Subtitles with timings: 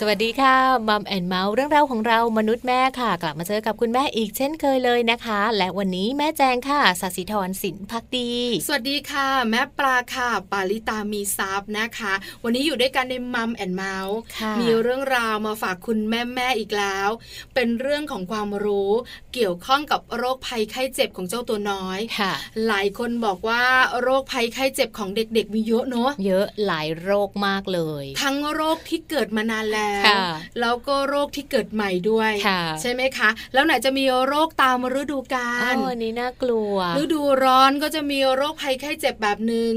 [0.00, 0.56] สวัสดีค่ะ
[0.88, 8.30] Mom and Mouth เรื่องราวของเรามนุษย์แม่ค่ะ กลับมาเจอกับคุณแม่อีกเช่นเคยเลยนะคะ และวันนี้แม่แจงค่ะสัสิธรสินพักดี
[8.66, 12.12] สวัสดีค่ะ แม่ปลาค่ะ ปาลิตามีซับนะคะ
[12.44, 14.18] วันนี้อยู่ด้วยกันใน Mom and Mouth
[14.60, 17.08] มีเรื่องราวมาฝากคุณแม่แม่อีกแล้ว
[17.54, 18.92] เป็นเรื่องของความรู้
[19.34, 22.32] เกี่ยวข้องกับโรคภัยไข้เจ็บของเจ้าตัวน้อยค่ะ
[22.66, 23.64] หลายคนบอกว่า
[24.00, 29.87] โรคภัยไข้เจ็บของเด็กๆมีเยอะเนาะเยอะหลายโรคมากเลย ทั้งโรคที่เกิดมานานแล้ว
[30.60, 32.32] แล้วก็โรคที่เกิดใหม่ด้วย
[32.80, 39.74] ใช่ไหมคะ แล้วไหนจะมีโรคตามฤดูกาลอันนี้น่ากลัว ฤดูร้อนก็จะมีโรคภัยไข้เจ็บแบบหนึ่ง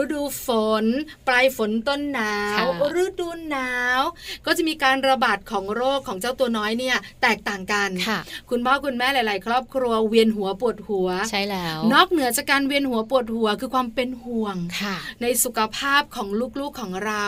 [0.00, 0.48] ฤดูฝ
[0.82, 0.84] น
[1.28, 2.64] ปลายฝนต้นหนาว
[3.04, 4.00] ฤดูหนาว
[4.46, 7.90] ก็จะมีการระบาดของโรคของเจ้าตัวน้อยเนี่ย แตกต่างกัน
[8.50, 14.56] คุณพ่อคุณแม่หลาย ๆ ครอบครัวเวียนหัวปวดหัว ใช่แล้ว นอกเหนือจากการเวียนหัวปวดหัวคือความเป็นห่วง
[15.22, 16.28] ในสุขภาพของ
[16.60, 17.24] ลูก ๆ ของเรา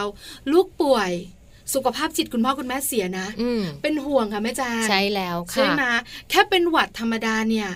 [0.52, 1.12] ลูกป่วย
[1.74, 3.26] สุขภาพจิตคุณพ่อคุณแม่เสียนะ
[3.82, 5.82] เป็นห่วงค่ะแม่จาใช่แล้วค่ะใช่ไหม
[6.30, 7.68] แค่เป็นหวัดธรรมดาเนี่ย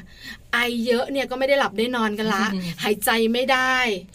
[0.53, 2.45] ไอเยอะเนี่ยก็ไม่ได้หลับได้นอนกันละ
[2.83, 3.75] หายใจไม่ได้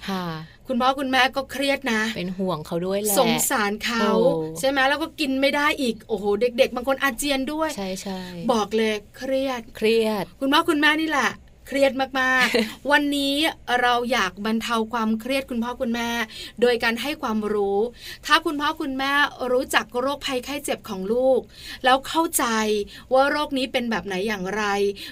[0.09, 0.25] ค่ะ
[0.67, 4.07] คุณพ่อคุณแม่ก็เครียดนะ เป็นห่วงเขาด้วยแหละสงสารเขา
[4.59, 8.19] ใช่ไหมแล้วก็กินไม่ได้อีกโอ้โหเด็ก ๆ บางคนอาเจียนด้วย ใช่ใช่
[8.51, 11.29] บอกเลยเครียดเครียด คุณพ่อคุณแม่นี่แหละ
[11.73, 13.35] เครียดมากๆ วันนี้
[13.81, 16.09] เราอยากบรรเทาความเครียดคุณพ่อคุณแม่
[16.61, 17.79] โดยการให้ความรู้
[18.25, 19.11] ถ้าคุณพ่อคุณแม่
[19.51, 21.39] รู้จักโรคภัยไข้เจ็บของลูก
[21.83, 22.45] แล้วเข้าใจ
[23.13, 24.63] ว่าโรคนี้เป็นแบบไหนอย่างไร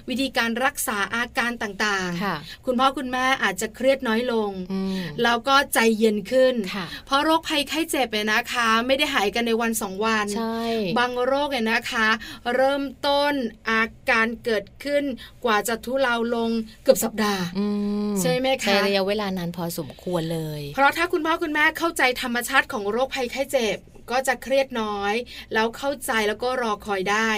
[0.09, 4.51] วิธีการรักษาอาการต่างๆ คุณพ่อคุณแม่อาจจะเครียดน้อยลง
[5.23, 6.55] แล้วก็ใจเย็นขึ้น
[7.05, 10.25] เพราะโรคภัยไข้เจ็บเนี่ยนะคะ ไม่ได้หายกันในวันสองวัน
[10.97, 12.07] บางโรคเนี่ยนะคะ
[12.55, 13.33] เริ่มต้น
[13.69, 15.03] อาการเกิดขึ้น
[15.45, 16.51] กว่าจะทุเลาลงง
[16.83, 17.43] เกือบสัปดาห์
[18.21, 23.77] ใช่ไหมคะใช้ระยะเวลานานพอสมควรเลย เพราะถ้าคุณพ่อคุณแม่เข้าใจธรรมชาติของโรคภัยไข้เจ็บ
[24.11, 25.13] ก็จะเครียดน้อย
[25.53, 27.29] แล้วเข้าใจแล้วก็รอคอยได้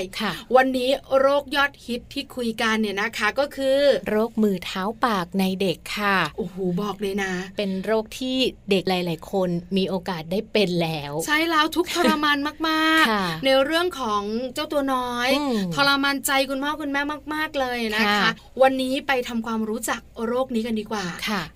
[0.56, 0.90] วันนี้
[1.20, 8.38] โรคยอดฮิตที่คุยกันเนี่ยนะคะก็คือ โรคมือเท้าปากในเด็กค่ะโอ้โหบอกเลยนะ เป็นโรคที่
[8.70, 12.38] เด็กหลาย ๆ คนมีโอกาสได้เป็นแล้ว ใช่แล้วทุกทรมาน
[12.70, 14.22] มาก ๆ ในเรื่องของ
[14.54, 15.30] เจ้าตัวน้อย
[15.76, 17.02] ทรมานใจคุณพ่อคุณแม่
[17.34, 18.30] มาก ๆ เลยนะคะ
[18.62, 21.06] วันนี้ไปทำความรู้จักโรคนี้กันดีกว่า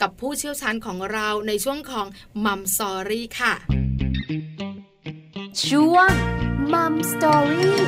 [0.02, 2.08] กับผู้เชี่ยวชาญของเราในช่วงของ
[2.46, 3.54] มัมซอรี่ค่ะ
[5.64, 6.12] ช่วง
[6.74, 7.80] มัมสตอรี่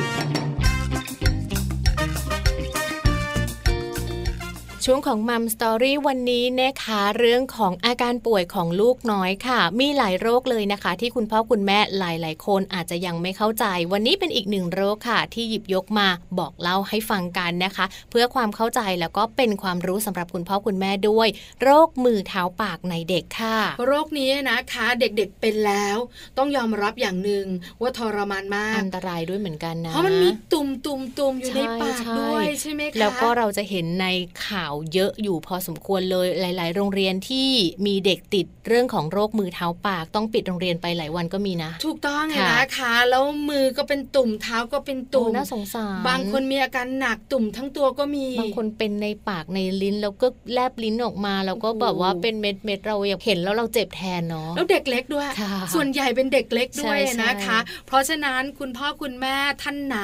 [4.90, 21.28] ช่วงของมัมสตอรี่วันนี้นะคะเรื่องของอาการป่วยของลูกน้อยค่ะ มีหลายโรคเลยนะคะ ที่คุณพ่อคุณแม่หลาย ๆ คนอาจจะยังไม่เข้าใจ วันนี้เป็นอีกหนึ่งโรคค่ะ ที่หยิบยกมาบอกเล่าให้ฟังกันนะคะ เพื่อความเข้าใจแล้วก็เป็นความรู้สำหรับคุณพ่อคุณแม่ด้วย
[21.62, 25.96] โรคมือเท้าปากในเด็กค่ะ โรคนี้นะคะเด็กๆเป็นแล้ว
[26.38, 27.46] ต้องยอมรับอย่างหนึ่ง
[27.80, 34.06] ว่าทรมานมากอันตรายด้วยเหมือนกันนะเพราะมันมีตุ่มตุ่มตุ่มอยู่ในปากด้วยใช่ไหมคะแล้วก็เราจะเห็นใน
[34.46, 37.48] ข่าวเยอะอยู่พอสมควรเลยหลาย ๆ โรงเรียนที่
[37.86, 55.28] มีเด็กติดเรื่องของโรคมือเท้าปาก ต้องปิดโรงเรียนไปหลายวันก็มีนะ ถูกต้องนะคะแล้วมือก็เป็นตุ่มเท้าก็เป็นตุ่มน่าสงสารบางคนมีอาการหนักตุ่มทั้งตัวก็มีบางคนเป็นในปากในลิ้นแล้วก็แลบลิ้นออกมา แล้วก็แบบว่าเป็นเม็ดเม็ดเราอยากเห็นแล้วเราเจ็บแทนเนาะแล้วเด็กเล็กด้วย
[55.74, 59.98] ส่วนใหญ่เป็นเด็กเล็กด้วยนะคะ เพราะฉะนั้นคุณพ่อคุณแม่ท่านไหน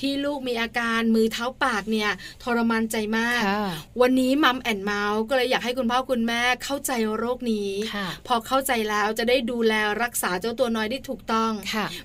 [0.00, 2.10] ที่ลูกมีอาการมือเท้าปากเนี่ย
[2.42, 3.42] ทรมานใจมาก
[4.00, 7.70] วันนี้มัมแอนเมาส์ก็เลยอยากให้คุณพ่อคุณแม่เข้าใจโรคนี้
[8.26, 9.72] พอเข้าใจแล้วจะได้ดูแล
[10.02, 11.50] รักษาเจ้าตัวน้อยได้ถูกต้อง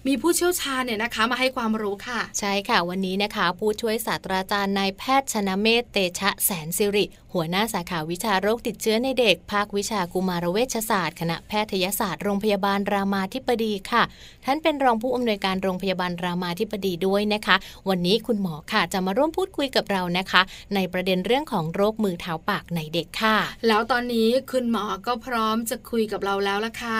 [0.07, 14.03] มีผู้เชี่ยวชาญเนี่ยนะคะมาให้ความรู้ค่ะ ใช่ค่ะ วันนี้นะคะ ผู้ช่วยศาสตราจารย์นายแพทย์ชนะเมธเตชะแสนสิริ หัวหน้าสาขาวิชาโรคติดเชื้อในเด็ก ภาควิชากุมารเวชศาสตร์ คณะแพทยศาสตร์โรงพยาบาลรามาธิบดีค่ะ
[14.45, 17.55] ท่านเป็นรองผู้อำนวยการโรงพยาบาลรามาธิบดีด้วยนะคะ
[17.89, 20.41] วันนี้คุณหมอค่ะ จะมาร่วมพูดคุยกับเรานะคะ
[20.75, 23.37] ในประเด็นเรื่องของโรคมือเท้าปากในเด็กค่ะ
[23.67, 26.95] แล้วตอนนี้คุณหมอก็พร้อมจะคุยกับเราแล้วล่ะค่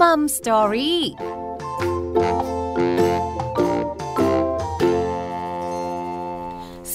[0.00, 1.02] มัมสตอรี่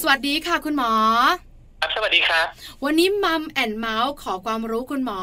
[0.08, 0.92] วัสดีค่ะคุณหมอ
[1.82, 2.46] ครับสวัสดีครับ
[2.84, 5.20] วันนี้ Mom and Mouth ขอความรู้คุณหมอ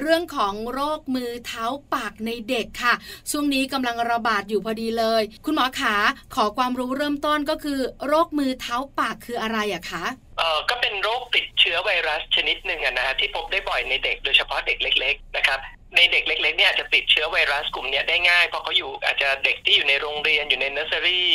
[0.00, 2.94] เรื่องของโรคมือเท้าปากในเด็กค่ะ
[3.30, 5.96] ช่วงนี้กำลังระบาดอยู่พอดีเลย คุณหมอขา
[6.34, 10.04] ขอความรู้เริ่มต้นก็คือ โรคมือเท้าปากคืออะไรอะคะ
[10.38, 15.58] เออก็เป็นโรคติดเชื้อไวรัสชนิดหนึ่งนะฮะที่พบได้บ่อยในเด็กโดยเฉพาะเด็กเล็ก ๆ นะครับ
[15.96, 21.30] ในเด็กเล็ก ๆ เนี่ยจะติดเชื้อไวรัสกลุ่มนี้ได้ง่ายเพราะเขาอยู่อาจจะเด็กที่อยู่ในโรงเรียนอยู่ในเนอร์เซอรี่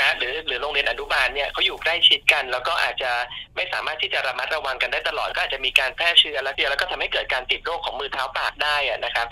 [0.00, 3.12] นะหรือหรือโรงเรียนอนุบาลเนี่ยเขาอยู่ใกล้ชิดกัน แล้วก็อาจจะ
[3.56, 9.26] ไม่สามารถที่จะระมัดระวังกันได้ตลอด ก็อาจจะมีการแพร่เชื้อแล้วเดียวแล้วก็ทำให้เกิดการติดโรคของมือเท้าปากได้นะครับ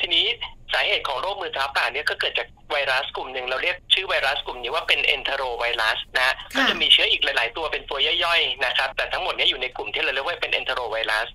[0.00, 0.26] ทีนี้
[0.72, 11.28] สาเหตุของโรคมือเท้าปากเนี่ยก็เกิดจากไวรัสกลุ่มหนึ่งเราเรียกชื่อไวรัสกลุ่มนี้ว่าเป็นเอนเทโรไวรัสนะก็จะมีเชื้ออีกหลาย ๆ ตัวเป็นตัวย่อยๆนะครับแต่ทั้งหมดนี้อยู่ในกลุ่มที่เราเรียกว่าเป็นเอนเทโรไวรัส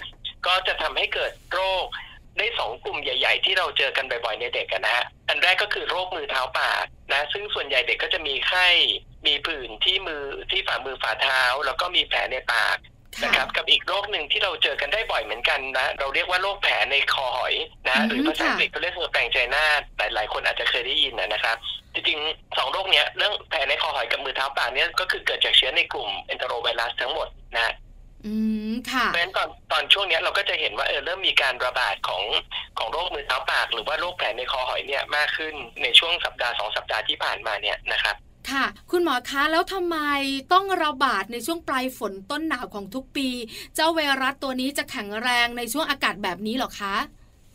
[0.48, 1.86] ก็จะทำให้เกิดโรค
[2.38, 8.68] ได้สองกลุ่มใหญ่ ๆ ที่เราเจอกันบ่อยๆในเด็กนะฮะอันแรกก็คือโรคมือเท้าปากนะซึ่งส่วนใหญ่เด็กก็จะมีไข้
[9.28, 12.78] มีผื่นที่มือที่ฝ่ามือฝ่าเท้า แล้วก็มีแผลในปาก
[13.24, 17.56] นะครับกับอีกโรคหนึ่งที่เราเจอกันได้บ่อยเหมือนกันนะ เราเรียกว่าโรคแผลในคอหอย
[17.88, 19.66] นะหรือภาษาอังกฤษเขาเรียก herpangina
[19.98, 21.58] หลาย ๆ คนอาจจะเคยได้ยินนะครับ
[21.94, 27.74] จริงๆสองโรคเนี้ยเรื่องแผลในคอหอยกับมือเท้าปากเนี้ยก็คือเกิดจากเชื้อในกลุ่ม enterovirus ทั้งหมดนะ
[28.26, 28.34] อื
[28.72, 32.24] มค่ะเพราะฉะนั้นตอนตอนช่วงเนี้ยเราก็จะเห็นว่าเออเริ่มมีการระบาดของ
[32.78, 35.54] ของโรคมือเท้าปาก หรือว่าโรคแผลในคอหอยเนี่ยมากขึ้น
[35.84, 38.16] ในช่วงสัปดาห์สองสัปดาห์ที่ผ่านมาเนี่ยนะครับ
[38.52, 39.98] ค่ะ คุณหมอคะแล้วทำไม
[40.54, 43.30] ต้องระบาดในช่วงปลายฝนต้นหนาวของทุกปี
[43.76, 46.96] เจ้าไวรัสตัวนี้จะแข็งแรงในช่วงอากาศแบบนี้หรอคะ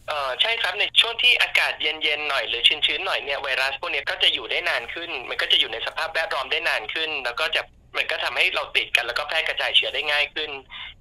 [0.09, 7.63] เออใช่ครับในช่วงที่อากาศเย็นๆหน่อยหรือชื้นๆหน่อยเนี่ยไวรัสพวกนี้ก็จะอยู่ได้นานขึ้น มันก็จะอยู่ในสภาพแวดล้อมได้นานขึ้น แล้วก็จะ
[7.97, 10.51] มันก็ทำให้เราติดกันแล้วก็แพร่กระจายเชื้อได้ง่ายขึ้น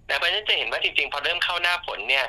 [0.09, 2.25] นะเพราะฉะนั้นจะเห็นว่าจริงๆ พอเริ่มเข้าหน้าฝนเนี่ย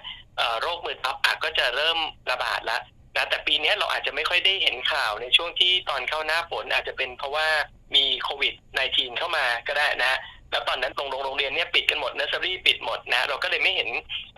[0.60, 1.98] โรคมือท้าปากก็จะเริ่ม
[2.30, 2.80] ระบาดแล้ว
[3.16, 7.46] นะแต่ปีนี้เราอาจจะไม่ค่อยได้เห็นข่าวในช่วงที่ตอนเข้าหน้าฝนอาจจะเป็นเพราะว่า
[7.94, 8.54] มีโควิด
[8.86, 10.18] -19 เข้ามาก็ได้นะ
[10.50, 13.88] แล้วตอนนั้นโรงโรงเรียนเนี่ยปิดกันหมดเนอร์เซอรี่ปิดหมดนะ เราก็เลยไม่เห็น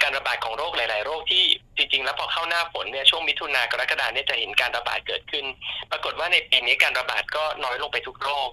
[0.02, 1.42] การระบาดของโรคหลาย ๆ โรคที่
[1.76, 5.44] จริง ๆ แล้วพอเข้าหน้าฝนเนี่ยช่วงมิถุนากรกฎาเนี่ยจะเห็นการระบาดเกิดขึ้น
[5.90, 8.48] ปรากฏว่าในปีนี้การระบาดก็น้อยลงไปทุกโรค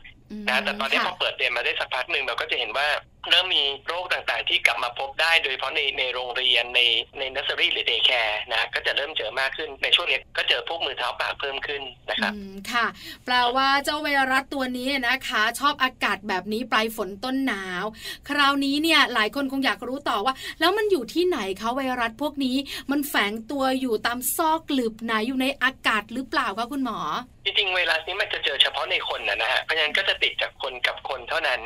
[0.47, 2.87] นะแต่ตอนนี้พอเปิดเรียนมาได้สักพักหนึ่งเราก็จะเห็นว่า
[3.29, 6.81] เริ่มมีโรคต่างๆ ที่กลับมาพบได้ โดยเฉพาะในในโรงเรียนใน
[7.17, 12.85] ในเนอร์เซอรี่หรือ daycare นะก็จะเริ่มเจอมากขึ้นในช่วงนี้ก็เจอพวกมือเท้าปากเพิ่มขึ้นนะครับอืมค่ะ
[13.25, 17.83] แปลว่าเจ้าไวรัสตัวนี้นะคะ ชอบอากาศแบบนี้ปลายฝนต้นหนาว
[18.29, 22.57] คราวนี้เนี่ยหลายคนคงอยากรู้ต่อว่า แล้วมันอยู่ที่ไหนคะไวรัสพวกนี้
[22.91, 26.99] มันแฝงตัวอยู่ตามซอกหลืบไหนอยู่ในอากาศหรือเปล่าคะคุณหมอ
[27.43, 31.61] จริงๆไวรัสนี้มันจะเจอเฉพาะในคนนะนะฮะเพราะฉะนั้นก็จะติดจากคนกับคนเท่านั้น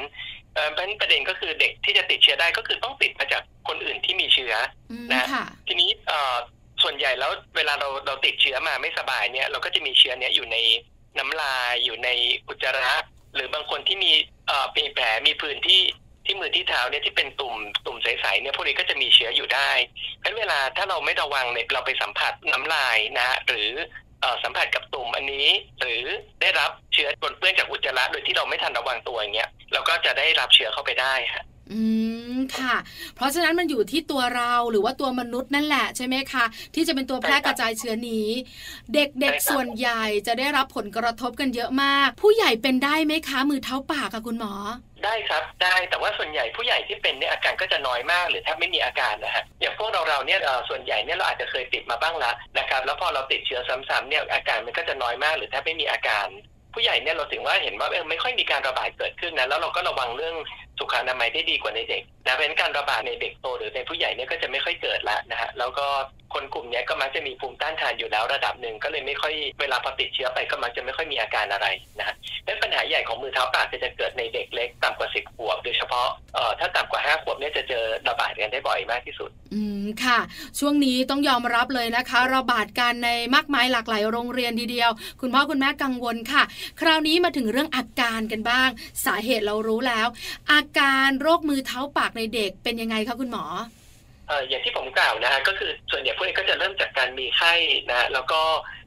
[0.54, 4.54] เอ่อเพราะฉะนั้นประเด็นก็คือเด็กที่จะติดเชื้อได้ก็คือต้องติดมาจากคนอื่นที่มีเชื้อ
[4.92, 6.36] อืมนะค่ะทีนี้เอ่อ
[6.84, 10.58] ส่วนใหญ่แล้วเวลาเราเราติดเชื้อมาไม่สบายเนี่ยเราก็จะมีเชื้อเนี้ยอยู่ใน
[11.18, 12.10] น้ำลายอยู่ใน
[12.48, 12.96] อุจจาระ
[13.36, 14.12] หรือบางคนที่มี
[14.48, 15.82] เอ่อมีแผลมีผื่นที่
[16.26, 19.72] ที่มือที่เท้าเนี่ยที่เป็นตุ่มตุ่มใสๆเนี่ยพวกนี้ก็จะมีเชื้ออยู่ได้
[20.20, 24.07] เพราะฉะนั้นเวลาถ้าเราไม่ระวังเนี่ยเราไปสัมผัสน้ำลายนะหรือเอ่อ
[24.44, 25.48] สัมผัสกับตุ่มอันนี้
[25.80, 26.04] หรือ
[26.42, 31.82] ได้รับเชื้อปนเปื้อนจากอุจจาระโดยที่เราไม่ทันระวังตัวอย่างเงี้ยเราก็จะได้รับเชื้อเข้าไปได้ฮะ อื
[32.36, 32.76] มค่ะ
[33.16, 38.28] เพราะฉะนั้นมันอยู่ที่ตัวเราหรือว่าตัวมนุษย์นั่นแหละใช่ไหมคะที่จะเป็นตัวแพร่กระจายเชื้อนี้
[38.94, 44.54] เด็กๆส่วนใหญ่จะได้รับผลกระทบกันเยอะมาก ผู้ใหญ่เป็นได้ไหมคะ มือเท้าปากค่ะคุณหมอ
[45.06, 56.28] ได้ครับได้แต่ว่าส่วนใหญ่ผู้ใหญ่ที่เป็นเนี่ยอาการก็จะน้อยมากหรือแทบไม่มีอาการนะฮะอย่างพวกเราเราเนี่ยเอ่อส่วนใหญ่เนี่ยเราอาจจะเคยติดมาบ้างละนะครับแล้วพอเราติดเชื้อซ้ำๆเนี่ยอาการมันก็จะน้อยมากหรือแทบไม่มีอาการ
[56.78, 60.36] ผู้ใหญ่เนี่ยเราถึงว่าเห็นว่าเออไม่ค่อยมีการระบาดเกิดขึ้นนะแล้วเราก็ระวังเรื่อง
[60.80, 65.88] สุขอนามัยได้ดีกว่าในเด็กนะเพราะฉะนั้นการระบาดในเด็กโตหรือในผู้ใหญ่เนี่ยก็จะไม่ค่อยเกิดละนะฮะแล้วก็
[66.34, 71.68] คนกลุ่มนี้ก็มักจะมีภูมิต้านทานอยู่แล้วระดับหนึ่งก็เลยไม่ค่อยเวลาพอติดเชื้อไปก็มักจะไม่ค่อยมีอาการอะไร
[72.00, 72.16] นะฮะ
[72.46, 80.20] และปัญหาใหญ่ของมือเท้าปากจะเกิดในเด็กเล็กต่ำกว่า10ขวบโดยเฉพาะเอ่อถ้าต่ำกว่า5ขวบเนี่ยจะเจอระบาดกันได้บ่อยมากที่สุด อืมค่ะ
[80.60, 84.90] ช่วงนี้ต้องยอมรับเลยนะคะ ระบาดกันในมากมายหลากหลายโรงเรียนทีเดียว
[85.22, 86.44] คุณพ่อคุณแม่กังวลค่ะ
[86.82, 88.70] คราวนี้มาถึงเรื่องอาการกันบ้าง
[89.06, 90.08] สาเหตุเรารู้แล้ว
[90.52, 93.46] อาการโรคมือเท้าปากในเด็กเป็นยังไงคะคุณหมอ
[94.30, 97.54] อ่ออย่างที่ผมกล่าวนะฮะก็คือส่วนใหญ่พวกนี้ก็จะเริ่มจากการมีไข้
[97.90, 98.42] นะฮะแล้วก็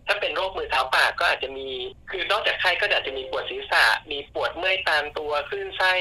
[0.06, 1.68] ถ้าเป็นโรคมือเท้าปากก็อาจจะมี
[2.10, 5.94] คือนอกจากไข้ก็อาจจะมีปวดศีรษะ มีปวดเมื่อยตามตัวคลื่นไส้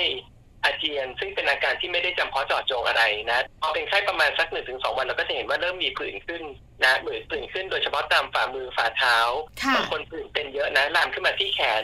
[0.64, 6.44] อาเจียน ซึ่งเป็นอาการที่ไม่ได้จำเพาะเจาะจงอะไรนะพอเป็นไข้ประมาณสักหนึ่งถึงสองวันเราก็จะเห็นว่าเริ่มมีผื่นขึ้น
[6.84, 9.18] นะเหมือนผื่นขึ้นโดยเฉพาะตามฝ่ามือฝ่าเท้า
[9.62, 11.84] ค่ะบางคนผื่นเป็นเยอะนะลามขึ้นมาที่แขน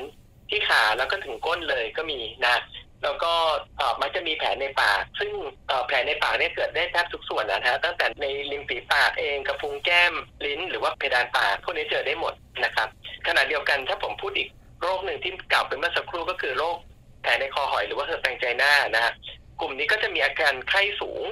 [0.50, 2.56] ที่ขาแล้วก็ถึงก้นเลยก็มีนะ
[3.04, 3.34] แล้วก็
[4.02, 5.32] มันจะมีแผลในปาก ซึ่ง
[5.88, 10.14] แผลในปากเนี่ยเกิดได้แทบทุกส่วนนะฮะตั้งแต่ในริมฝีปากเองกระพุ้งแก้ม
[10.46, 12.34] ลิ้น หรือว่าเพดานปากพวกนี้เจอได้หมด
[12.64, 12.88] นะครับ
[13.28, 14.50] ขณะเดียวกันถ้าผมพูดอีก
[14.82, 16.78] โรคหนึ่งที่กล่าวไปเมื่อสักครู่ก็คือโรค
[17.22, 19.14] แผลในคอหอยหรือว่าเฮอดแตงใจหน้านะฮะ
[19.60, 21.24] กลุ่มนี้ก็จะมีอาการไข้สูง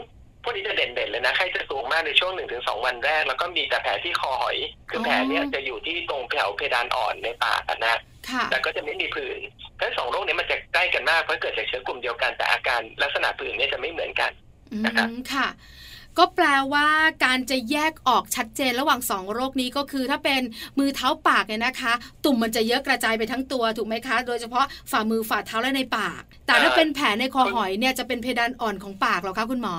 [0.44, 4.58] พวกนี้จะเด่นๆเลยนะไข้จะสูงมากในช่วงหนึ่งถึงสองวันแรก แล้วก็มีแต่แผลที่คอหอย
[4.90, 7.96] คือแผลเนี่ยจะอยู่ที่ตรงแถวเพดานอ่อนในปากอะนะ
[8.30, 9.40] ค่ะแต่ก็จะไม่มีผื่น
[9.80, 14.32] ทั้งสองโรคนี้มันจะใกล้กันมากเพราะเกิดจากเชื้อกลุ่มเดียวกันแต่อาการลักษณะผื่นเนี่ยจะไม่เหมือนกัน
[14.72, 15.48] อืนะครับมค่ะ
[16.20, 16.88] ก็แปลว่า
[17.26, 20.42] การจะแยกออกชัดเจนระหว่างสองโรคนี้ก็คือถ้าเป็น
[20.80, 21.94] มือเท้าปากเนี่ยนะคะ
[22.26, 29.76] ตุ่มมันจะเยอะกระจายไปทั้งตัวถูกไหมคะ โดยเฉพาะฝ่ามือฝ่าเท้าและในปาก แต่ถ้าเป็นแผลในคอหอยเนี่ยจะเป็นเพดานอ่อนของปากเหรอคะคุณหมอ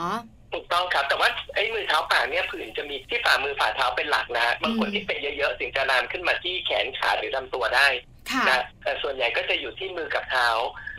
[0.54, 7.88] ถูกต้องครับ แต่ว่าไอ้มือเท้าปากเนี่ยผื่นจะมีที่ฝ่ามือฝ่าเท้าเป็นหลักนะฮะบางคนที่เป็นเยอะๆถึงจะลามขึ้นมาที่แขนขาหรือลำตัวได้
[8.30, 10.48] ค่ะนะแต่ส่วนใหญ่ก็จะอยู่ที่มือกับเท้า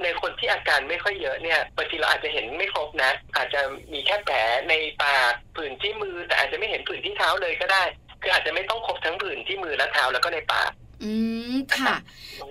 [0.03, 3.61] ในคนที่อาการไม่ค่อยเยอะเนี่ยบางทีเราอาจจะเห็นไม่ครบนะ อาจจะ
[3.93, 4.37] มีแค่แผล
[4.69, 7.83] ในปากผื่นที่มือ แต่อาจจะไม่เห็นผื่นที่เท้าเลยก็ได้
[8.21, 10.71] คืออาจจะไม่ต้องครบทั้งผื่นที่มือและเท้าแล้วก็ในปาก
[11.03, 11.11] อื
[11.53, 11.95] มค่ะ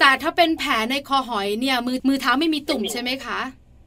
[0.00, 3.40] แต่ถ้าเป็นแผลในคอหอยเนี่ย มือมือเท้าไม่มีตุ่มไม่มีใช่ไหมคะ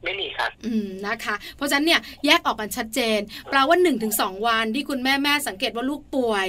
[0.04, 3.18] ไม่มีครับ อืมนะคะ เพราะฉะนั้นเนี่ยแยกออกกันชัดเจน
[3.50, 6.48] แปลว่า1นถึงสวันที่คุณแม่แม่สังเกตว่าลูกป่วย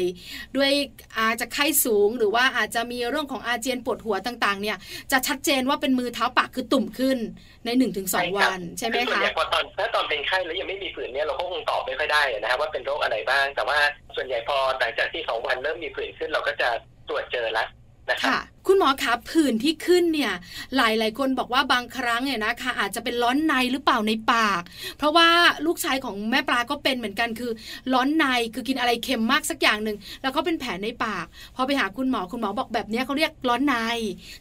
[0.57, 0.71] ด้วย
[1.19, 4.77] อาจจะไข้สูง หรือว่าอาจจะมีเรื่องของอาเจียนปวดหัวต่าง ๆ เนี่ย
[5.11, 7.17] จะชัดเจนว่าเป็นมือเท้าปากคือตุ่มขึ้น
[7.65, 13.77] ใน1นถึงสใช่ครับวัน ใช่ไหมอส่วนคะใหญ่พอตอนถ้าตอนเป็นไข้แล้วยังไม่มีผื่นเนี่ยเราก็คงตอบไม่ค่อยได้นะครับว่าเป็นโรคอะไรบ้าง แต่ว่า
[14.15, 16.69] ส่วนใหญ่พอหลังจากที่สองวันเริ่มมีผื่นขึ้นเราก็จะ
[17.09, 17.67] ตรวจเจอแล้ว
[18.11, 20.33] นะครับค่ะคุณหมอคะผื่นที่ขึ้นเนี่ย
[20.77, 24.61] หลายหลายๆคนบอกว่าบางครั้งเนี่ยนะคะอาจจะเป็นร้อนในหรือเปล่าในปาก
[24.97, 25.27] เพราะว่า
[25.65, 27.51] ลูกชายของแม่ปลาก็เป็นเหมือนกันคือ
[27.93, 31.25] ร้อนในคือกินอะไรเค็มมากสักอย่างหนึ่งแล้วก็เป็นแผลในปาก
[31.55, 33.75] พอไปหาคุณหมอคุณหมอบอกแบบเนี้ยเขาเรียกร้อนใน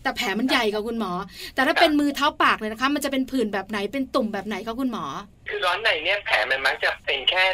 [0.03, 1.13] แต่แผลมันใหญ่กับคุณหมอ
[1.55, 5.05] แต่ถ้าเป็นมือเท้าปากเลยนะคะ มันจะเป็นผื่นแบบไหนเป็นตุ่มแบบไหนคะคุณหมอ
[5.49, 7.45] คือร้อนในเนี่ยแผลมันมักจะเป็นแค่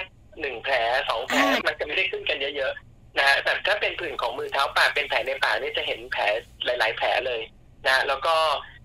[0.40, 0.74] หนึ่งแผล
[1.08, 6.22] สองแผลอ่ามัมันจะไม่ได้ขึ้นกันเยอะๆ นะฮะแต่ถ้าเป็นผื่นของมือเท้าปากเป็นแผลในปากเนี่ยจะเห็นแผล
[6.64, 7.40] หลาย ๆ แผลเลย
[7.86, 8.34] นะแล้วก็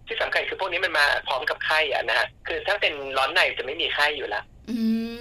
[0.07, 4.79] ที่สำคัญคือพวกนี้มันมาพร้อมกับไข้อะนะฮะคือถ้าเป็นร้อนในจะไม่มีไข้อยู่แล้วอื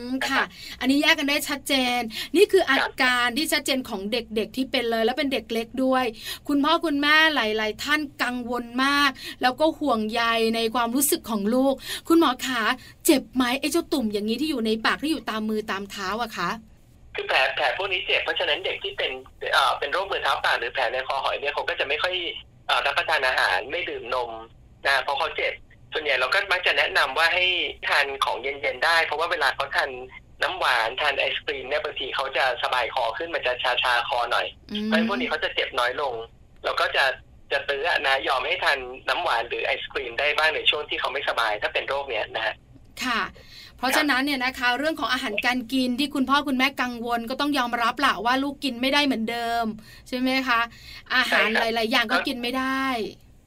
[0.08, 0.42] มค่ะ
[0.80, 2.00] อันนี้แยกกันได้ชัดเจน
[2.36, 6.04] นี่คืออาการที่ชัดเจนของเด็กๆที่เป็นเลย แล้วเป็นเด็กเล็กด้วย
[6.48, 9.10] คุณพ่อคุณแม่หลาย ๆ ท่านกังวลมาก
[9.42, 10.22] แล้วก็ห่วงใย
[10.56, 11.74] ในความรู้สึกของลูก
[12.08, 12.60] คุณหมอขา
[13.06, 16.50] เจ็บไหมไอ้เจ้าตุ่มอย่างนี้ที่อยู่ในปากที่อยู่ตามมือตามเท้าอะคะ
[17.18, 19.12] คือแผลแผลพวกนี้เจ็บเพราะฉะนั้นเด็กที่เป็น
[19.52, 22.14] เอ่อเป็นโรคมือเท้าปากหรือแผลในคอหอยเนี่ยเขาก็จะไม่ค่อย
[22.66, 24.30] เอ่อรับประทานอาหารไม่ดื่มนม
[24.86, 25.52] นะเพราะเขาเจ็บ
[25.92, 27.44] ส่วนใหญ่เราก็มักจะแนะนำว่าให้
[27.88, 29.90] ทานของเย็นๆได้ เพราะว่าเวลาเขาทาน
[30.42, 36.14] น้ำหวานทานไอศครีมเนี่ยบางทีเขาจะสบายคอขึ้นมันจะชาชาๆคอหน่อยอืมเพราะฉะนั้นพวกนี้เขาจะเจ็บน้อยลง
[36.64, 37.04] เราก็จะ
[37.52, 42.54] จะตื้ออะนะยอมให้ทานน้ำหวานหรือไอศครีมได้บ้างในช่วงที่เขาไม่สบายถ้าเป็นโรคเนี้ยนะฮะ
[43.04, 43.20] ค่ะ
[43.78, 49.64] เพราะฉะนั้นเนี่ยนะคะเรื่องของอาหารการกินที่คุณพ่อคุณแม่กังวลก็ต้องยอมรับละว่าลูกกินไม่ได้เหมือนเดิม
[50.08, 50.60] ใช่ไหมคะ
[51.14, 52.84] อาหารใช่หครับลาย ๆ อย่างก็กินไม่ได้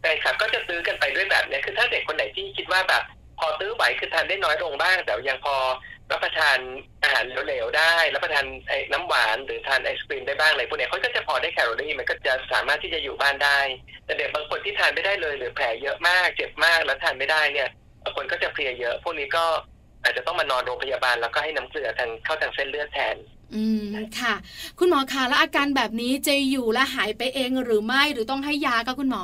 [0.01, 3.03] ใช่ครับก็จะซื้อกันไปด้วยแบบเนี้ยคือถ้าเด็กคนไหนที่คิดว่าแบบ
[3.39, 5.55] พอซื้อไหวคือทานได้น้อยลงบ้าง แต่ยังพอ
[6.11, 6.57] รับประทาน
[7.03, 13.59] อาหารเหลวๆได้ รับประทานไอ้น้ำหวานหรือทานไอศครีมได้บ้างอะไรพวกเนี้ยเขาก็จะพอได้แคลอรี่มันก็จะสามารถที่จะอยู่บ้านได้
[14.05, 17.69] แต่เด็กบางคนที่ทานไม่ได้เลยหรือแผลเยอะมาก เจ็บมากแล้วทานไม่ได้เนี่ย
[18.03, 19.45] บางคนก็จะเพลียเยอะ พวกนี้ก็
[20.03, 23.15] อาจจะต้องมานอนโรงพยาบาลแล้วก็ให้น้ำเกลือทางเข้าทางเส้นเลือดแทน
[23.55, 23.85] อืม
[24.19, 24.33] ค่ะ
[24.79, 29.23] คุณหมอคะแล้วอาการแบบนี้จะอยู่และหายไปเองหรือไม่หรือต้องให้ยาคะคุณหมอ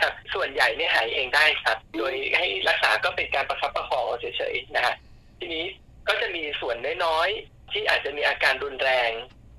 [0.00, 4.94] ครับส่วนใหญ่เนี่ยหายเองได้ครับ โดยให้รักษาก็เป็นการประคับประคองเอาเฉยๆนะฮะ
[5.38, 5.64] ทีนี้
[6.08, 9.12] ก็จะมีส่วนน้อยๆที่อาจจะมีอาการรุนแรง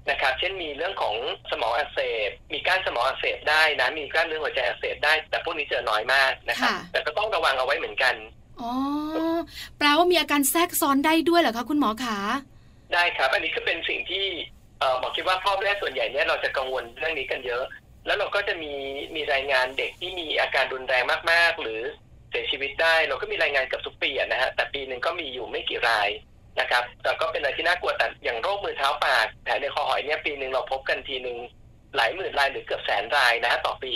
[0.10, 1.16] นะครับ เช่นมีเรื่องของ
[1.52, 8.16] สมองอักเสบ มีก้านสมองอักเสบได้นะ มีกล้ามเนื้อหัวใจอักเสบได้ แต่พวกนี้เจอน้อยมากนะครับค่ะแต่ก็ต้องระวังเอาไว้เหมือนกัน
[8.62, 8.74] อ๋อ
[9.78, 12.18] แปลว่ามีอาการแทรกซ้อนได้ด้วยเหรอคะคุณหมอขา
[12.94, 14.26] ได้ครับ อันนี้ก็เป็นสิ่งที่
[15.00, 17.64] หมอคิดว่าพ่อแม่ส่วนใหญ่เนี่ยเราจะกังวลเรื่องนี้กันเยอะ
[18.06, 18.74] แล้วเราก็จะมี
[19.16, 21.82] มีรายงานเด็กที่มีอาการรุนแรงมาก ๆ หรือ
[22.30, 26.10] เสียชีวิตได้ เราก็มีรายงานเกับทุกปีนะฮะแต่ปีหนึ่งก็มีอยู่ไม่กี่ราย
[26.60, 31.38] นะครับแต่ก็เป็นอะไรที่น่ากลัวแต่อย่างโรคมือเท้าปากแผลในคอหอยเนี่ยปีหนึ่งเราพบกันทีหนึ่ง
[31.96, 33.94] หลายหมื่นรายหรือเกือบแสนรายนะฮะต่อปี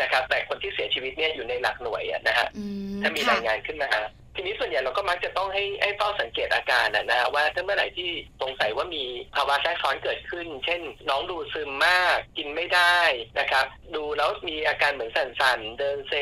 [0.00, 2.64] นะครับ แต่คนที่เสียชีวิตเนี่ยอยู่ในหลักหน่วยอะนะฮะอื
[2.96, 3.90] มถ้ามีค่ะรายงานขึ้นมา
[4.34, 8.10] ทีนี้ส่วนใหญ่เราก็มักจะต้องให้ให้เฝ้าสังเกตอาการนะนะว่าถ้าเมื่อไหร่ที่
[8.42, 12.98] สงสัยว่ามีภาวะแทรกซ้อนเกิดขึ้น เช่น น้องดูซึมมากกินไม่ได้
[13.38, 16.14] นะครับ ดูแล้วมีอาการเหมือนสั่นๆ เดินเซ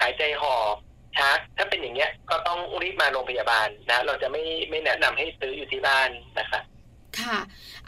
[0.00, 0.76] หายใจหอบ
[1.18, 6.62] ชักถ้าเป็นอย่างเงี้ยก็ต้องรีบมาโรงพยาบาลนะ เราจะไม่ไม่แนะนำให้ซื้ออยู่ที่บ้านนะครับ
[7.22, 7.38] ค่ะ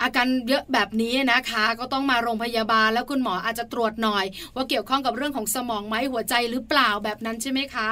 [0.03, 7.91] อาการเยอะแบบนี้นะคะ ก็ต้องมาโรงพยาบาลแล้วคุณหมออาจจะตรวจหน่อย ว่าเกี่ยวข้องกับเรื่องของสมองไหมหัวใจหรือเปล่าแบบนั้นใช่ไหมคะ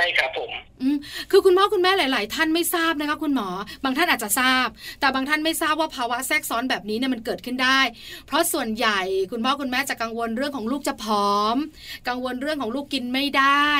[0.00, 0.50] ช่ครับผม
[0.82, 0.96] อืม
[1.30, 3.48] คือคุณพ่อคุณแม่หลาย ๆ ท่านไม่ทราบนะคะคุณหมอ
[3.84, 4.66] บางท่านอาจจะทราบ
[5.00, 7.80] แต่บางท่านไม่ทราบว่าภาวะแทรกซ้อนแบบนี้เนี่ยมันเกิดขึ้นได้
[8.26, 9.00] เพราะส่วนใหญ่
[9.32, 11.56] คุณพ่อคุณแม่จะกังวลเรื่องของลูกจะผอม
[12.08, 13.70] กังวลเรื่องของลูกกินไม่ได้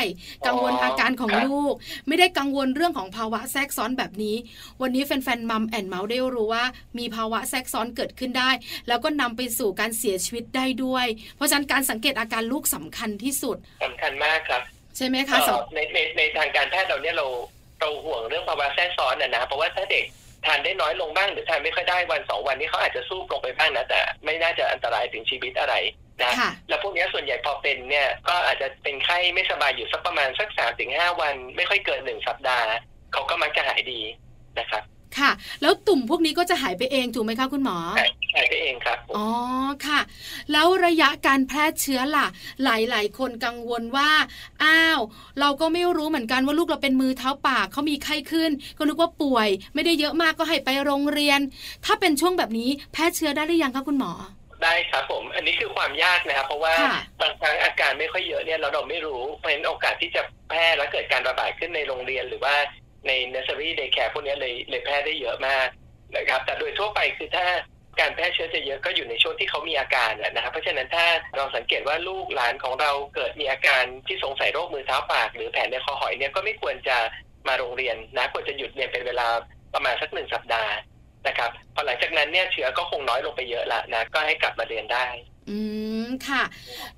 [0.47, 1.75] กังวลอาการของลูก
[2.09, 4.37] ไม่ได้กังวลเรื่องของภาวะแทรกซ้อนแบบนี้
[4.83, 6.65] วันนี้แฟน ๆ มัมแอนเมาส์ได้รู้ว่า
[6.99, 8.51] มีภาวะแทรกซ้อนเกิดขึ้นได้
[8.89, 14.63] แล้วก็นำไปสู่การเสียชีวิตได้ด้วย เพราะฉะนั้นการสังเกตอาการลูกสำคัญที่สุดสำคัญมากครับ
[15.01, 17.27] ใช่ไหมคะสำเอ่อในในในทางการแพทย์เราเนี่ยเรา
[17.81, 20.05] เราห่วงเรื่องภาวะแทรกซ้อนนะนะเพราะว่าถ้าเด็ก
[20.47, 25.75] ทานได้น้อยลงบ้างหรือทานไม่ค่อยได้วันสองวันนี้เขาอาจจะสู้ลงไปบ้างนะแต่ไม่น่าจะอันตรายถึงชีวิตอะไร
[26.23, 32.69] นะค่ะแล้วพวกเนี้ยส่วนใหญ่พอเป็นเนี่ยก็อาจจะเป็นไข้ไม่สบายอยู่สักประมาณสักสามถึงห้าวัน ไม่ค่อยเกินหนึ่งสัปดาห์
[33.13, 34.01] เขาก็มักจะหายดี
[34.59, 34.83] นะครับ
[35.19, 35.31] ค่ะ
[35.63, 37.77] แล้วตุ่มพวกนี้ก็จะหายไปเองถูกไหมคะคุณหมอ
[39.11, 39.29] ผมอ๋อ
[39.87, 40.01] ค่ะ
[40.53, 42.27] แล้วระยะการแพร่เชื้อล่ะ
[42.65, 44.11] หลายๆ คนกังวลว่า
[44.65, 45.01] อ้าว
[45.41, 51.41] เราก็ไม่รู้เหมือนกันว่าลูกเราเป็นมือเท้าปากเขามีไข้ขึ้น ก็นึกว่าป่วย ไม่ได้เยอะมากก็ให้ไปโรงเรียน
[51.85, 54.13] ถ้าเป็นช่วงแบบนี้แพร่เชื้อได้หรือยังคะคุณหมอ
[54.63, 62.55] ได้ครับผม อันนี้คือความยากนะครับ เพราะว่าค่ะบางครั้งอาการไม่ค่อยเยอะเนี่ยเราเราไม่รู้เพราะฉะนั้นโอกาสที่จะแพร่และเกิดการระบาดขึ้นในโรงเรียน หรือว่า
[63.07, 65.69] ใน nursery daycare พวกเนี้ยเลยเลยแพร่ได้เยอะมาก
[66.17, 67.47] นะครับ แต่โดยทั่วไปคือถ้า
[67.99, 71.07] การแพร่เชื้อจะเยอะก็อยู่ในช่วงที่เขามีอาการนะนะครับเพราะฉะนั้นถ้า
[71.37, 76.97] เราสังเกตว่าลูกหลานของเราเกิดมีอาการที่สงสัยโรคมือเท้าปาก หรือแผลในคอหอยเนี่ยก็ไม่ควรจะ
[77.49, 79.27] มาโรงเรียนนะควรจะหยุดเรียนเป็นเวลา
[79.75, 80.75] ประมาณสักหนึ่งสัปดาห์
[81.27, 85.07] นะครับพอหลังจากนั้นเนี่ยเชื้อก็คงน้อยลงไปเยอะละนะก็ให้กลับมาเรียนได้
[85.49, 85.57] อื
[86.05, 86.43] มค่ะ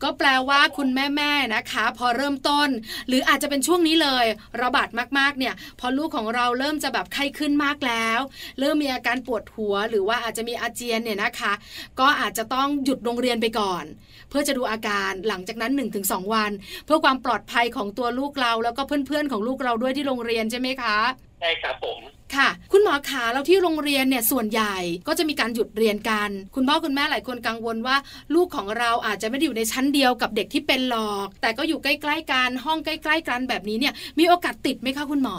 [0.03, 2.69] ก็แปลว่าคุณแม่ๆนะคะ พอเริ่มต้น
[3.09, 4.25] หรืออาจจะเป็นช่วงนี้เลย
[4.63, 8.21] ระบาดมากๆเนี่ย พอลูกของเราเริ่มจะแบบไข้ขึ้นมากแล้ว
[8.61, 11.53] เริ่มมีอาการปวดหัว หรือว่าอาจจะมีอาเจียนเนี่ยนะคะ
[12.01, 13.85] ก็อาจจะต้องหยุดโรงเรียนไปก่อน
[14.29, 15.73] เพื่อจะดูอาการหลังจากนั้น
[16.03, 16.51] 1-2 วัน
[16.85, 20.99] เพื่อความปลอดภัยของตัวลูกเราแล้วก็เพื่อนๆของลูกเราด้วยที่โรงเรียนใช่ไหมคะ
[21.41, 22.01] ใช่ครับผม
[22.37, 24.77] ค่ะ คุณหมอขาแล้วที่โรงเรียนเนี่ยส่วนใหญ่
[25.09, 27.97] ก็จะมีการหยุดเรียนกัน คุณพ่อคุณแม่หลายคนกังวลว่า
[28.35, 35.37] ลูกของเราอาจจะไม่ได้อยู่ในชั้นเดียวกับเด็กที่เป็นหลอก แต่ก็อยู่ใกล้ๆกันห้องใกล้ ๆ กันแบบนี้เนี่ยมีโอกาสติดไหมคะคุณหมอ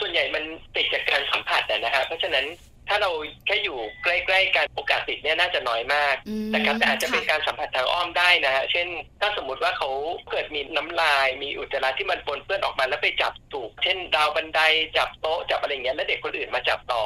[0.00, 0.44] ส่วนใหญ่มัน
[0.76, 2.44] ติดจากการสัมผัสอะนะฮะเพราะฉะนั้น
[2.88, 3.10] ถ้าเรา
[3.46, 8.86] แค่อยู่ใกล้ๆกันโอกาสติดเนี่ยน่าจะน้อยมากอืมนะครับแต่อาจจะเป็นค่ะการสัมผัสทางอ้อมได้นะฮะเช่น
[9.20, 9.90] ถ้าสมมติว่าเขา
[10.30, 14.60] เกิดมีน้ำลาย มีอุจจาระที่มันปนเปื้อนออกมาแล้วไปจับถูก เช่นราวบันได
[14.96, 17.02] จับโต๊ะจับอะไรอย่างเงี้ยแล้วเด็กคนอื่นมาจับต่อ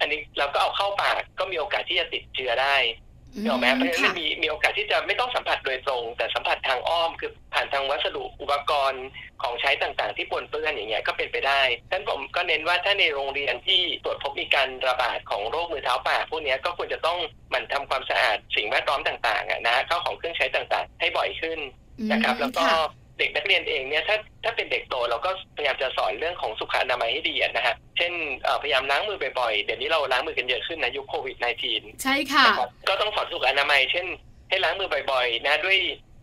[0.00, 9.06] อันนี้เราก็เอาเข้าปากก็มีโอกาสที่จะติดเชื้อได้อืม เห็นไหมเพราะฉะนั้นค่ะมันมีมีโอกาสที่จะไม่ต้องสัมผัสโดยตรง แต่สัมผัสทางอ้อมคือผ่านทางวัสดุอุปกรณ์
[9.42, 17.18] ของใช้ต่างๆ ที่ปนเปื้อนอย่างเงี้ยก็เป็นไปได้ฉะนั้นผมก็เน้นว่าถ้าในโรงเรียนที่ตรวจพบมีการระบาดของโรคมือเท้าปากพวกเนี้ยก็ควรจะต้อง
[17.50, 21.58] หมั่นทำความสะอาดสิ่งแวดล้อมต่างๆอะนะเข้าของเครื่องใช้ต่างๆ ให้บ่อยขึ้น
[22.10, 31.36] นะครับ แล้วก็ค่ะ เด็กนักเรียนเองเนี่ยถ้าถ้าเป็นเด็กโตเราก็พยายามจะสอนเรื่องของสุขอนามัยให้ดีอะนะฮะเช่นเอ่อพยายามล้างมือบ่อยๆเดี๋ยวนี้เราล้างมือกันเยอะขึ้นนะยุคโควิด
[31.70, 34.06] -19 ใช่ค่ะนะครับก็ต้องสอนสุขอนามัย เช่น
[34.48, 35.78] ให้ล้างมือบ่อยๆ นะด้วย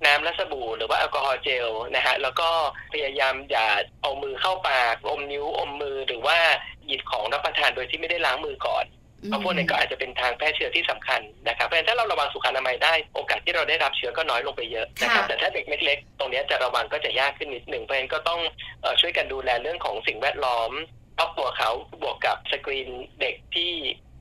[0.05, 2.49] น้ำและสบู่หรือว่าแอลกอฮอล์เจลนะฮะแล้วก็
[2.93, 3.67] พยายามอย่า
[4.01, 6.38] เอามือเข้าปาก อมนิ้วอมมือหรือว่า
[6.86, 8.86] หยิบของรับประทานโดยที่ไม่ได้ล้างมือก่อน
[9.25, 18.41] เพราะพวกนี้ก็อาจจะเป็นทางแพร่เชื้อที่สำคัญนะครับเพราะฉะนั้นถ้าเราระวังสุขอนามัยได้โอกาสที่เราได้รับเชื้อก็น้อยลงไปเยอะนะครับค่ะแต่ถ้าเด็กเล็กๆตรงเนี้ยจะระวังก็จะยากขึ้นนิดหนึ่งเพราะฉะนั้นก็ต้อง
[18.82, 20.71] เอ่อช่วยกันดูแลเรื่องของสิ่งแวดล้อม
[21.17, 21.71] ครอบครัวเขา
[22.03, 22.89] บวกกับสกรีน
[23.21, 23.71] เด็กที่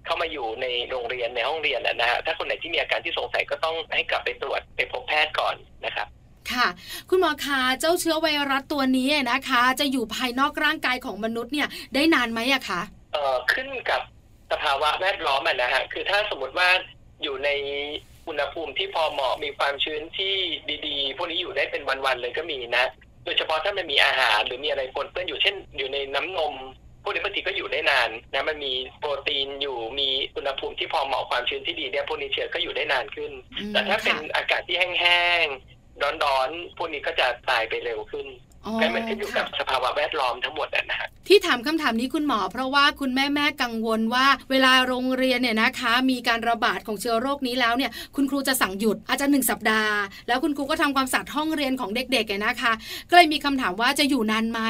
[0.05, 5.55] เข้ามาอยู่ในโรงเรียนในห้องเรียนนะฮะถ้าคนไหนที่มีอาการที่สงสัยก็ต้องให้กลับไปตรวจไปพบแพทย์ก่อน
[5.85, 6.07] นะครับ
[6.53, 6.67] ค่ะ
[7.11, 12.81] คุณหมอคะเจ้าเชื้อไวรัสตัวนี้นะคะ จะอยู่ภายนอกร่างกายของมนุษย์เนี่ยได้นานไหมอะคะ
[13.13, 14.03] เอ่อขึ้นกับ
[14.53, 16.69] สภาวะแวดล้อมอะนะฮะคือถ้าสมมติว่า
[17.23, 17.51] อยู่ใน
[18.29, 20.35] อุณหภูมิที่พอเหมาะมีความชื้นที่
[20.87, 22.85] ดีๆ พวกนี้อยู่ได้เป็นวันๆเลยก็มีนะ
[23.25, 26.55] โดยเฉพาะถ้ามันมีอาหารหรือมีอะไรปนเปื้อนอยู่เช่น อยู่ในน้ำนม
[27.03, 49.95] พวกนี้บางทีก็อยู่ได้นานนะมันมีโปรตีนอยู่มีอุณหภูมิที่พอเหมาะความชื้นที่ดีเนี่ยพวกนี้เชื้อก็อยู่ได้นานขึ้นอืมแต่ถ้าเป็นค่ะอากาศที่แห้งๆร้อนๆพวกนี้ก็จะตายไปเร็วขึ้นอ๋อ แต่มันขึ้นอยู่กับค่ะสภาวะแวดล้อมทั้งหมดอะนะฮะที่ถามคำถามนี้คุณหมอ เพราะว่าคุณแม่แม่กังวลว่า เวลาโรงเรียนเนี่ยนะคะ มีการระบาดของเชื้อโรคนี้แล้วเนี่ย คุณครูจะสั่งหยุดอาจจะหนึ่งสัปดาห์
[50.29, 52.73] แล้วคุณครูก็ทำความสะอาดห้องเรียนของเด็กๆเนี่ยนะคะ
[53.11, 54.61] ก็เลยมีคำถามว่าจะอยู่นานไหม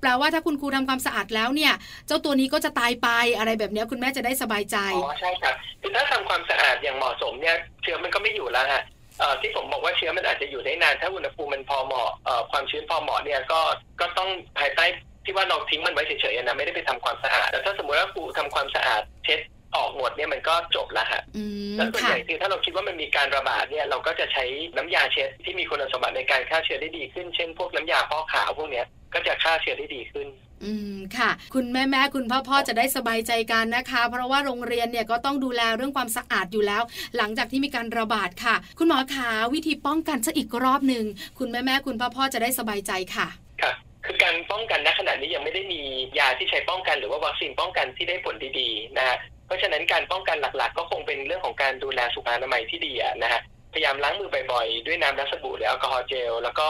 [0.00, 1.72] แปลว่าถ้าคุณครูทำความสะอาดแล้วเนี่ย
[2.06, 8.93] เจ้าตัวนี้ก็จะตายไปอะไรแบบเนี้ยคุณแม่จะได้สบายใจอ๋อใช่ครับคือถ้าทำความสะอาดอย่างเหมาะสมเนี่ยเชื้อมันก็ไม่อยู่แล้วฮะเอ่อ
[9.40, 13.60] ที่ผมบอกว่าเชื้อมันอาจจะอยู่ได้นานถ้าอุณหภูมิมันพอเหมาะเอ่อความชื้นพอเหมาะเนี่ยก็
[14.00, 14.84] ก็ต้องภายใต้
[15.24, 19.40] ที่ว่าเราทิ้งมันไว้เฉยๆนะไม่ได้ไปทำความสะอาดแต่ถ้าสมมติว่าครูทำความสะอาดเช็ด
[19.76, 24.44] ออกหมดเนี่ยมันก็จบแล้วฮะอืมแล้วส่วนใหค่ะญ่คือถ้าเราคิดว่ามันมีการระบาดเนี่ยเราก็จะใช้
[24.76, 30.26] น้ำยาเช็ดที่มีคุณสมบัติในการฆ่าเชื้อได้ดีขึ้น เช่น พวกน้ำยาฟอกขาวพวกเนี้ยก็จะฆ่าเชื้อได้ดีขึ้น
[30.64, 36.82] อืมค่ะ คุณแม่แม่คุณพ่อพ่อจะได้สบายใจกันนะคะ เพราะว่าโรงเรียนเนี่ยก็ต้องดูแลเรื่องความสะอาดอยู่แล้ว
[37.16, 41.04] หลังจากที่มีการระบาดค่ะ คุณหมอขาวิธีป้องกันซะอีกรอบหนึ่ง
[41.38, 43.26] คุณแม่แม่คุณพ่อพ่อจะได้สบายใจค่ะ
[43.62, 43.74] ครับ
[44.06, 45.80] คือการป้องกันณขณะนี้ยังไม่ได้มี
[46.18, 53.40] ยาที่ใช้ป้องกัน หรือว่าวัคซีนป้องกันที่ได้ผลดีๆนะฮะเพราะฉะนั้นการป้องกันหลักๆ ก็คงเป็นเรื่องของการดูแลสุขอนามัยที่ดีนะฮะ
[53.72, 56.68] พยายามล้างมือบ่อยๆ ด้วยน้ำและสบู่หรือแอลกอฮอล์เจล แล้วก็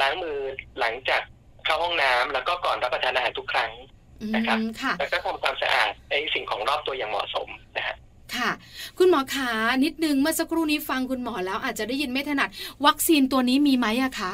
[0.00, 0.38] ล้างมือ
[0.80, 1.22] หลังจาก
[1.68, 3.72] เข้าห้องน้ำแล้วก็ก่อนรับประทานอาหารทุกครั้ง
[4.34, 7.96] นะครับอืมค่ะแล้วก็ทำความสะอาดไอ้สิ่งของรอบตัวอย่างเหมาะสมนะฮะ
[8.36, 8.50] ค่ะ
[8.98, 9.50] คุณหมอขา
[9.84, 12.48] นิดนึงเมื่อสักครู่นี้ฟังคุณหมอแล้วอาจจะได้ยินไม่ถนัด
[12.86, 14.32] วัคซีนตัวนี้มีไหมอะคะ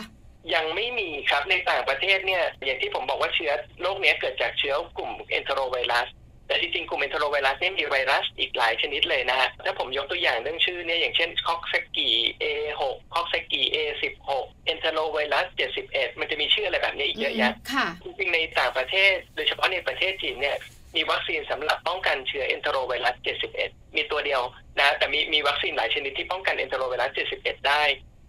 [0.55, 6.07] ยังไม่มีครับในต่างประเทศเนี่ยอย่างที่ผมบอกว่าเชื้อโรคเนี้ยเกิดจากเชื้อกลุ่มเอนโทรไวรัส
[6.47, 12.09] แต่จริงๆกลุ่ม enterovirus เนี่ยมีไวรัสอีกหลายชนิดเลยนะฮะ ถ้าผมยกตัวอย่างเรื่องชื่อเนี่ยอย่างเช่นคอกซกี
[12.43, 12.83] A6
[13.15, 14.29] คอกซกี A16
[14.67, 15.47] เอนโทรไวรัส
[15.83, 20.57] 71 มันจะมีชื่ออะไรแบบนี้อีกเยอะแยะค่ะจริงๆในต่างประเทศ โดยเฉพาะในประเทศจีนเนี่ย
[20.97, 23.15] มีวัคซีนสำหรับป้องกันเชื้อ enterovirus
[23.57, 24.43] 71 มีตัวเดียว
[24.79, 27.11] นะ แต่มีมีวัคซีนหลายชนิดที่ป้องกัน enterovirus
[27.41, 27.83] 71 ได้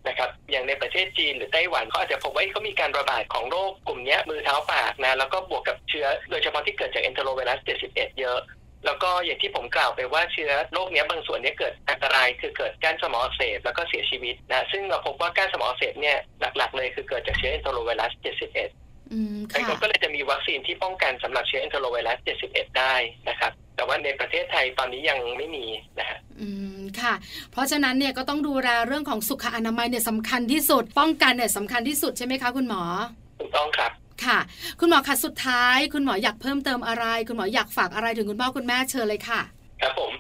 [0.08, 8.40] นะครับอย่างในประเทศจีนหรือไต้หวันเขาอาจจะพบว่าเขามีการระบาดของโรคกลุ่มนี้มือเท้าปากนะแล้วก็บวกกับเชื้อโดยเฉพาะที่เกิดจาก enterovirus 71 เยอะ
[8.86, 16.18] แล้วก็อย่างที่ผมกล่าวไปว่าเชื้อโรคเนี้ยบางส่วนเนี้ยเกิดอันตรายคือเกิดก้านสมองอักเสบแล้วก็เสียชีวิตนะซึ่งเราพบว่าก้านสมองอักเสบเนี่ย
[16.58, 18.12] หลักๆเลยคือเกิดจากเชื้อเอนโทรไวรัส
[18.52, 22.96] 71 อืมแต่ค่ะก็เลยจะมีวัคซีนที่ป้องกันสำหรับเชื้อเอนโทรไวรัส 71 ได้
[23.30, 25.66] นะครับ แต่ว่าในประเทศไทยตอนนี้ยังไม่มี
[26.00, 27.14] นะฮะอืมค่ะ
[27.52, 32.82] เพราะฉะนั้นเนี่ยก็ต้องดูแลเรื่องของสุขอนามัยเนี่ยสำคัญที่สุด ป้องกันเนี่ยสำคัญที่สุดใช่ไหมคะคุณหมอ
[33.40, 33.92] ถูกต้องครับ
[34.26, 34.40] ค่ะ
[34.80, 39.42] คุณหมอคะสุดท้าย คุณหมออยากเพิ่มเติมอะไร คุณหมออยากฝากอะไรถึงคุณพ่อคุณแม่เชิญเลยค่ะ
[39.82, 40.12] ครับผม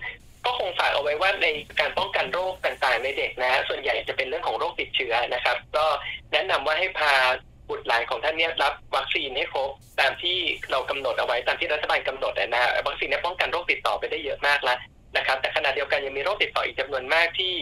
[0.45, 1.47] ก็คงฝากเอาไว้ว่าใน
[1.79, 5.85] การป้องกันโรคต่างๆในเด็กนะฮะส่วนใหญ่จะเป็นเรื่องของโรคติดเชื้อนะครับ ก็
[6.31, 7.13] แนะนำว่าให้พา
[7.69, 10.37] บุตรหลานของท่านเนี่ยรับวัคซีนให้ครบตามที่
[10.71, 14.77] เรากำหนดเอาไว้ตามที่รัฐบาลกำหนดนะฮะวัคซีนเนี่ยป้องกันโรคติดต่อไปได้เยอะมากแล้ว
[15.17, 17.53] นะครับแต่ขณะเดียวกันยังมีโรคติดต่ออีกจำนวนมากที่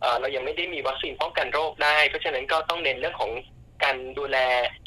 [0.00, 3.30] เอ่อเรายังไม่ได้มีวัคซีนป้องกันโรคได้ เพราะฉะนั้นก็ต้องเน้นเรื่องของ
[3.84, 4.36] การดูแล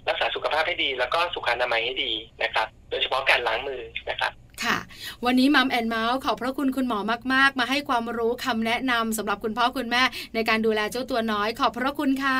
[0.09, 2.11] รักษาสุขภาพให้ดี แล้วก็สุขอนามัยให้ดี
[2.43, 4.31] นะครับโดยเฉพาะการล้างมือนะครับ
[4.63, 4.77] ค่ะ
[5.25, 6.99] วันนี้มัมแอนเมาส์ขอบพระคุณคุณหมอ
[7.33, 12.39] มาก ๆ มาให้ความรู้คำแนะนำสำหรับคุณพ่อคุณแม่ในการดูแลเจ้าตัวน้อยขอบพระคุณค่ะ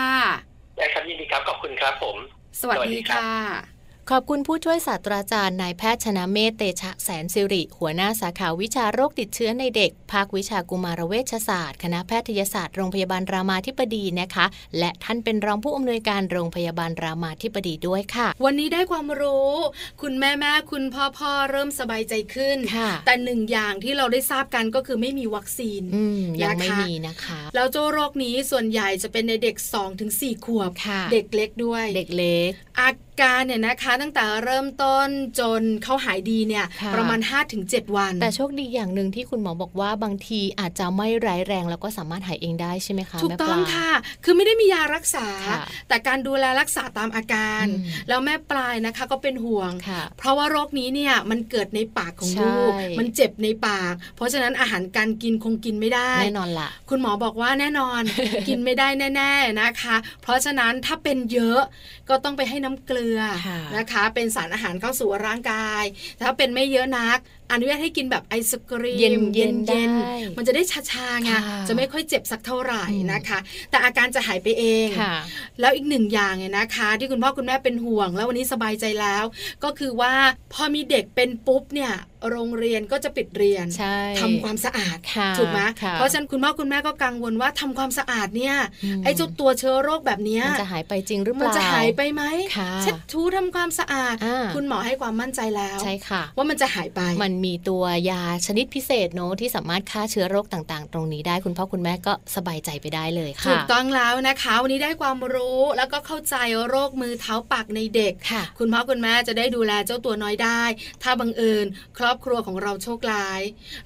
[0.75, 2.17] ได้ครับยินดีครับขอบคุณครับผม
[2.61, 3.74] สวัสสวัสดีดีครับค่ะ
[4.11, 14.45] ขอบคุณผู้ช่วยศาสตราจารย์นายแพทย์ชนะเมธเตชะแสนสิริ หัวหน้าสาขาวิชาโรคติดเชื้อในเด็ก ภาควิชากุมารเวชศาสตร์ คณะแพทยศาสตร์โรงพยาบาลรามาธิบดีนะคะ
[14.79, 19.53] และท่านเป็นรองผู้อำนวยการโรงพยาบาลรามาธิบดีด้วยค่ะ วันนี้ได้ความรู้
[20.01, 30.11] คุณแม่แม่คุณพ่อพ่อเริ่มสบายใจขึ้นค่ะแต่หนึ่งอย่างที่เราได้ทราบกันก็คือไม่มีวัคซีนอืมยังนะคะไม่มีนะคะแล้วเจ้าโรคนี้ส่วนใหญ่จะเป็นในเด็ก2-4ถึง
[30.45, 32.91] ขวบค่ะเด็กเล็กด้วย เด็กเล็ก อา
[33.21, 35.07] การเนี่ยนะคะตั้งแต่เริ่มต้น
[35.39, 37.19] จนเขาหายดีเนี่ยค่ะประมาณ
[37.57, 43.91] 5-7 วัน แต่โชคดีอย่างหนึ่งที่คุณหมอบอกว่าบางทีอาจจะไม่ร้ายแรงแล้วก็สามารถหายเองได้ใช่ไหมคะถูกแม่ต้ปองลาค่ะ
[44.23, 58.01] คือไม่ได้มียารักษาค่ะแต่การดูแลรักษาตามอาการอืมแล้วแม่ปลายนะคะก็เป็นห่วงค่ะเพราะว่าโรคนี้เนี่ยมันเกิดในปากของใช่ลูกมันเจ็บในปาก เพราะฉะนั้นอาหารการกินคงกินไม่ได้แน่นอนละคุณหมอบอกว่าแน่นอน
[58.47, 61.61] กินไม่ได้แน่ ๆนะคะ เพราะฉะนั้นถ้าเป็นเยอะ
[62.09, 65.83] ก็ต้องไปให้น้ำเกลือค่ะนะคะ เป็นสารอาหารเข้าสู่ร่างกาย
[66.21, 67.17] ถ้าเป็นไม่เยอะนัก
[67.51, 75.15] อนุญาตให้กินแบบไอศกรีม เย็นๆเย็นได้ๆมันจะได้ชาๆไงค่ะจะไม่ค่อยเจ็บสักเท่าไหร่อืมนะคะ แต่อาการจะหายไปเองค่ะ
[75.59, 79.23] แล้วอีกหนึ่งอย่างเนี่ยนะคะ ที่คุณพ่อคุณแม่เป็นห่วง แล้ววันนี้สบายใจแล้ว
[79.63, 80.13] ก็คือว่า
[80.53, 81.93] พอมีเด็กเป็นปุ๊บเนี่ย
[82.31, 88.55] โรงเรียนก็จะปิดเรียนใช่ทำความสะอาดค่ะถูกไหมค่ะเพราะฉะนั้นคุณพ่อคุณแม่ก็กังวลว่าทำความสะอาดเนี่ย
[88.99, 92.23] มไอ้เจ้าตัวเชื้อโรคแบบเนี้ยมันจะหายไปจริงหรือเปมันล่าจะหายไปไหม
[92.57, 106.35] ค่ะเช็ดถูทำความสะอาดอ่าคุณหมอให้ความมั่นใจแล้วใช่ค่ะ ว่ามันจะหายไปมันมีตัวยาชนิดพิเศษเนอะที่สามารถฆ่าเชื้อโรคต่างๆ ตรงนี้ได้คุณพ่อคุณแม่ก็สบายใจไปได้เลยค่ะถูกต้องแล้วนะคะวันนี้ได้ความรู้แล้วก็เข้าใจ
[106.69, 110.61] โรคมือเท้าปากในเด็กค่ะคุณพ่อคุณแม่จะได้ดูแลเจ้าตัวน้อยได้
[111.03, 111.65] ถ้าบังเอิญ
[111.97, 113.41] ครอบครัวของเราโชคร้าย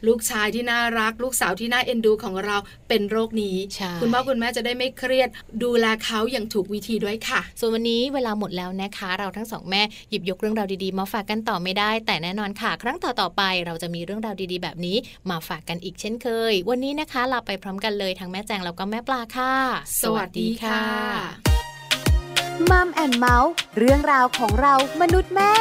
[0.07, 2.57] ลูกชายที่น่ารัก ลูกสาวที่น่าเอ็นดูของเรา
[2.89, 5.29] เป็นโรคนี้ใช่คุณพ่อคุณแม่จะได้ไม่เครียด
[5.63, 14.97] ดูแลเขาอย่างถูกวิธีด้วยค่ะ ส่วนวันนี้เวลาหมดแล้วนะคะ เราทั้งสองแม่หยิบยกเรื่องราวดีๆ มาฝากกันต่อไม่ได้ แต่แน่นอนค่ะ ครั้งต่อๆไป เราจะมีเรื่องราวดีๆ แบบนี้
[15.29, 19.53] มาฝากกันอีกเช่นเคย วันนี้นะคะลาไปพร้อมกันเลยทั้งแม่แจงแล้วก็แม่ปลาค่ะ
[20.01, 20.83] สวัสดีค่ะ
[22.71, 25.53] มัมแอนเมาส์เรื่องราวของเรามนุษย์แม่